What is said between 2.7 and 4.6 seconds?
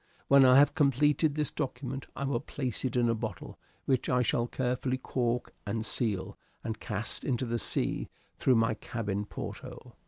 it in a bottle, which I shall